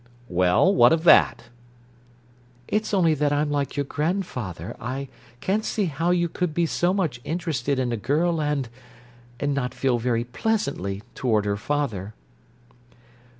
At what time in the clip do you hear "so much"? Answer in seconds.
6.65-7.21